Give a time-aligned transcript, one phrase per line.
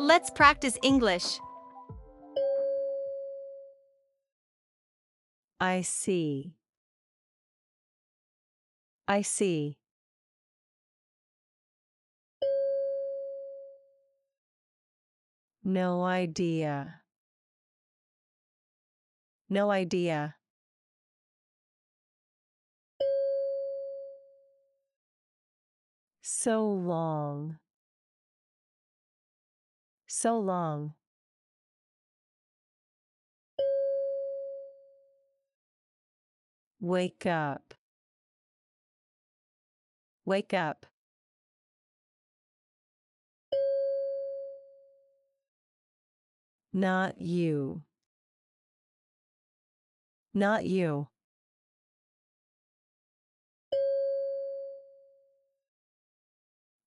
[0.00, 1.38] Let's practice English.
[5.60, 6.54] I see.
[9.06, 9.76] I see.
[15.62, 17.02] No idea.
[19.50, 20.36] No idea.
[26.22, 27.58] So long.
[30.20, 30.92] So long.
[36.78, 37.72] Wake up.
[40.26, 40.84] Wake up.
[46.74, 47.80] Not you.
[50.34, 51.08] Not you.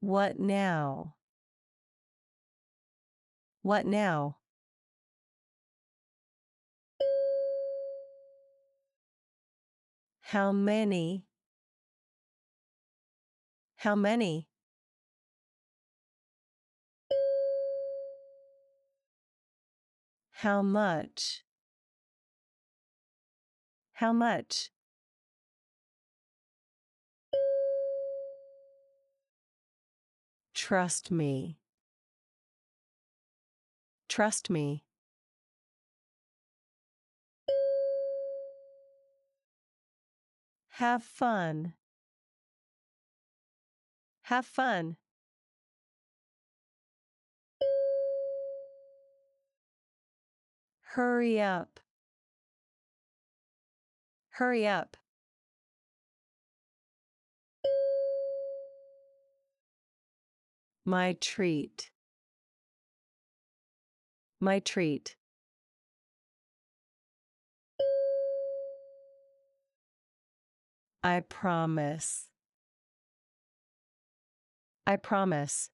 [0.00, 1.17] What now?
[3.68, 4.38] What now?
[10.22, 11.26] How many?
[13.76, 14.48] How many?
[20.30, 21.44] How much?
[23.92, 24.70] How much?
[30.54, 31.58] Trust me.
[34.08, 34.84] Trust me.
[40.78, 41.74] Have fun.
[44.22, 44.96] Have fun.
[50.92, 51.80] Hurry up.
[54.30, 54.96] Hurry up.
[60.84, 61.90] My treat.
[64.40, 65.16] My treat.
[71.02, 72.28] I promise.
[74.86, 75.70] I promise.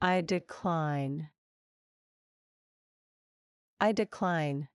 [0.00, 1.28] I decline.
[3.78, 4.68] I decline.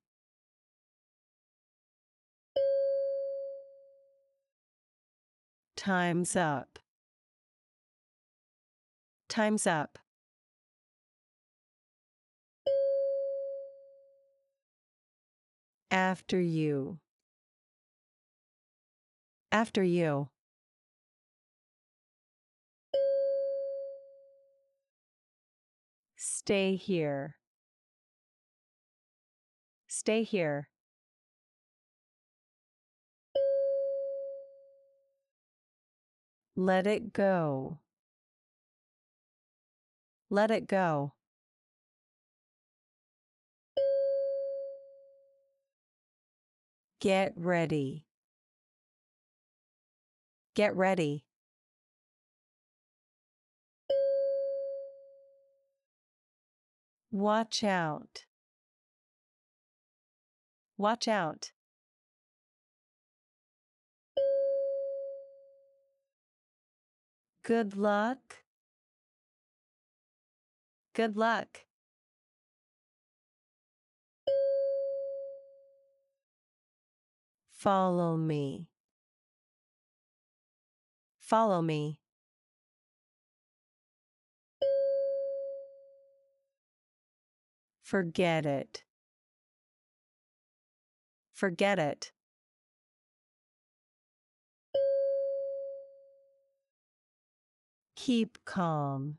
[5.76, 6.80] Time's up.
[9.36, 10.00] Time's up.
[15.92, 17.00] After you.
[19.52, 20.30] After you.
[26.16, 27.36] Stay here.
[29.90, 30.70] Stay here.
[36.56, 37.80] Let it go.
[40.36, 41.14] Let it go.
[47.00, 48.04] Get ready.
[50.54, 51.24] Get ready.
[57.12, 58.26] Watch out.
[60.78, 61.54] Watch out.
[67.42, 68.45] Good luck.
[70.96, 71.66] Good luck.
[77.52, 78.70] Follow me.
[81.20, 82.00] Follow me.
[87.84, 88.86] Forget it.
[91.34, 92.14] Forget it.
[97.98, 99.18] Keep calm.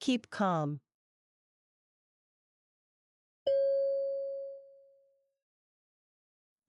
[0.00, 0.80] Keep calm.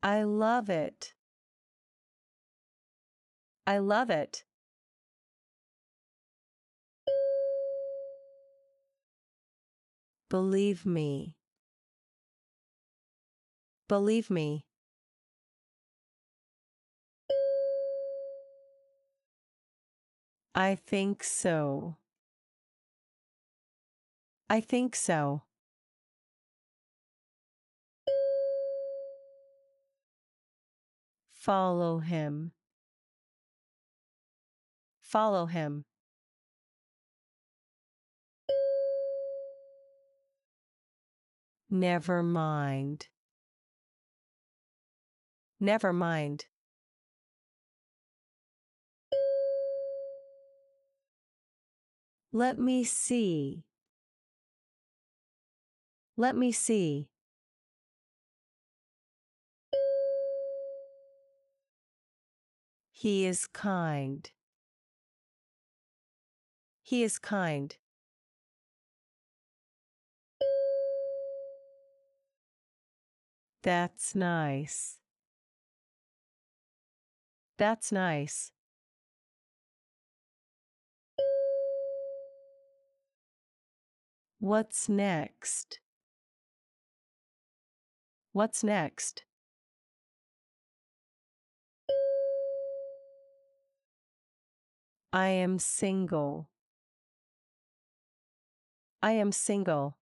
[0.04, 1.14] I love it.
[3.68, 4.44] I love it.
[10.30, 11.36] Believe me.
[13.88, 14.66] Believe me.
[20.56, 21.99] I think so.
[24.50, 25.44] I think so.
[31.28, 32.52] Follow him.
[35.00, 35.86] Follow him.
[41.70, 43.08] Never mind.
[45.60, 46.46] Never mind.
[52.32, 53.64] Let me see.
[56.20, 57.08] Let me see.
[62.92, 64.30] He is kind.
[66.84, 67.74] He is kind.
[73.64, 74.98] That's nice.
[77.58, 78.52] That's nice.
[84.40, 85.80] What's next?
[88.32, 89.24] What's next?
[95.12, 96.48] I am single.
[99.02, 99.98] I am single.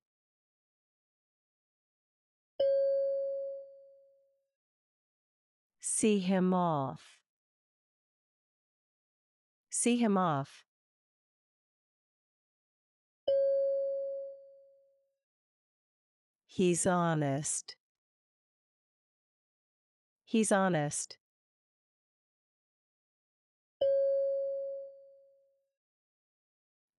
[5.79, 7.19] See him off.
[9.69, 10.65] See him off.
[16.45, 17.76] He's honest.
[20.29, 21.17] He's honest.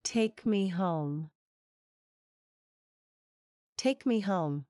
[0.03, 1.29] Take me home.
[3.77, 4.65] Take me home.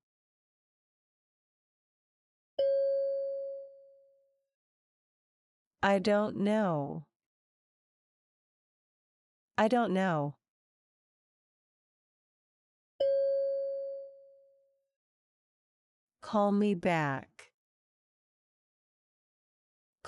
[5.80, 7.06] I don't know.
[9.56, 10.34] I don't know.
[16.20, 17.47] Call me back.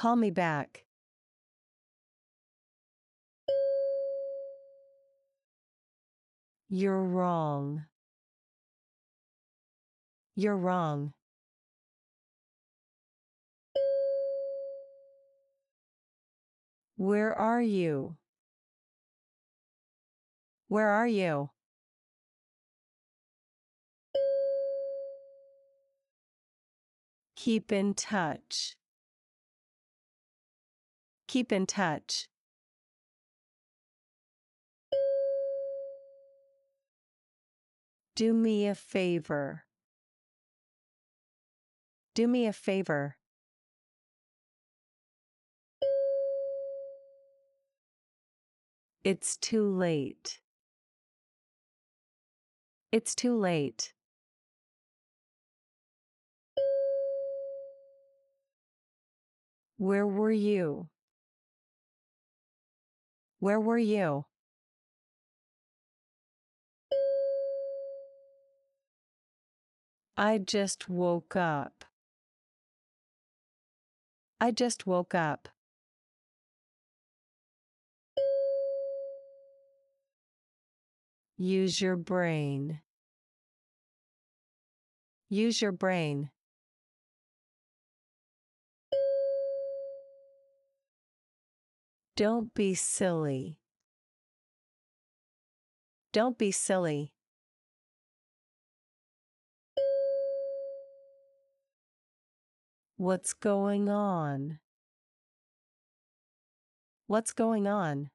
[0.00, 0.86] Call me back.
[6.70, 7.84] You're wrong.
[10.36, 11.12] You're wrong.
[16.96, 18.16] Where are you?
[20.68, 21.50] Where are you?
[27.36, 28.76] Keep in touch.
[31.30, 32.26] Keep in touch.
[38.16, 39.62] Do me a favor.
[42.16, 43.16] Do me a favor.
[49.04, 50.40] It's too late.
[52.90, 53.92] It's too late.
[59.76, 60.88] Where were you?
[63.40, 64.26] Where were you?
[70.14, 71.86] I just woke up.
[74.38, 75.48] I just woke up.
[81.38, 82.82] Use your brain.
[85.30, 86.28] Use your brain.
[92.20, 93.56] Don't be silly.
[96.12, 97.14] Don't be silly.
[102.98, 104.58] What's going on?
[107.06, 108.10] What's going on?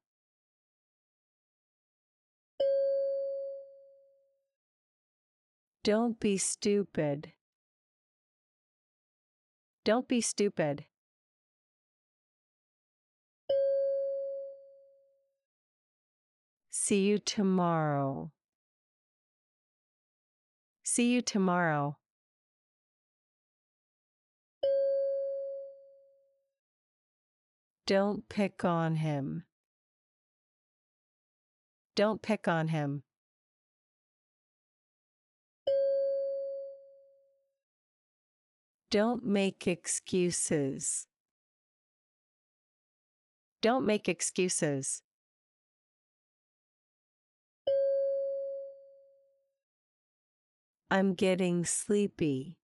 [5.82, 7.32] Don't be stupid.
[9.84, 10.84] Don't be stupid.
[16.88, 18.30] See you tomorrow.
[20.84, 21.96] See you tomorrow.
[27.88, 29.46] Don't pick on him.
[31.96, 33.02] Don't pick on him.
[38.92, 41.08] Don't make excuses.
[43.60, 45.02] Don't make excuses.
[50.88, 52.58] I'm getting sleepy.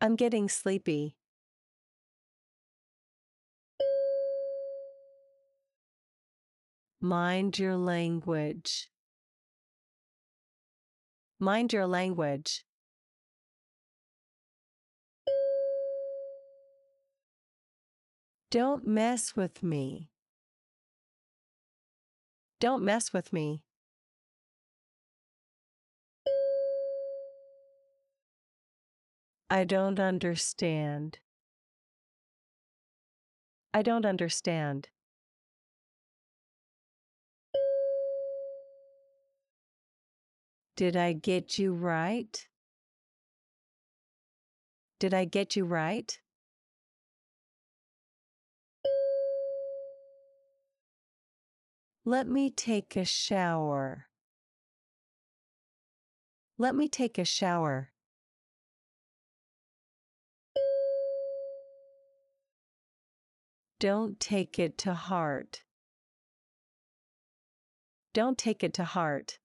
[0.00, 1.16] I'm getting sleepy.
[7.00, 8.90] Mind your language.
[11.38, 12.64] Mind your language.
[18.50, 20.10] Don't mess with me.
[22.58, 23.62] Don't mess with me.
[29.50, 31.20] I don't understand.
[33.72, 34.88] I don't understand.
[40.76, 42.46] Did I get you right?
[44.98, 46.18] Did I get you right?
[52.04, 54.08] Let me take a shower.
[56.58, 57.92] Let me take a shower.
[63.79, 65.61] Don't take it to heart.
[68.13, 69.37] Don't take it to heart.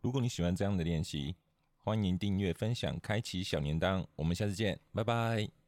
[0.00, 1.36] 如果你喜欢这样的练习，
[1.78, 4.06] 欢迎订阅、分享、开启小铃铛。
[4.16, 5.59] 我们下次见，拜拜。